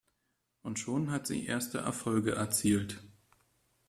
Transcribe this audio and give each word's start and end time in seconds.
Und 0.63 0.79
schon 0.79 1.11
hat 1.11 1.27
sie 1.27 1.45
erste 1.45 1.77
Erfolge 1.77 2.31
erzielt. 2.31 3.03